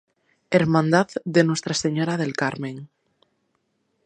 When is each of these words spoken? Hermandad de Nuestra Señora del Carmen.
Hermandad 0.49 1.09
de 1.25 1.43
Nuestra 1.43 1.75
Señora 1.75 2.17
del 2.17 2.33
Carmen. 2.33 2.89